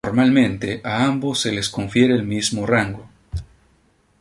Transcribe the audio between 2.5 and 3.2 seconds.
rango.